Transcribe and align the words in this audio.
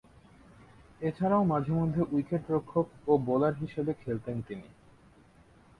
এছাড়াও 1.01 1.43
মাঝে-মধ্যে 1.43 2.01
উইকেট-রক্ষক 2.11 2.87
ও 3.07 3.17
বোলার 3.17 3.53
হিসেবে 3.55 3.91
খেলতেন 3.93 4.37
তিনি। 4.41 4.67